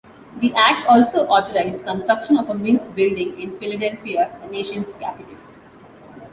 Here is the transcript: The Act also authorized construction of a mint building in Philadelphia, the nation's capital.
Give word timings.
The 0.39 0.51
Act 0.55 0.87
also 0.87 1.27
authorized 1.27 1.85
construction 1.85 2.35
of 2.39 2.49
a 2.49 2.55
mint 2.55 2.95
building 2.95 3.39
in 3.39 3.55
Philadelphia, 3.59 4.35
the 4.41 4.47
nation's 4.49 4.87
capital. 4.99 5.37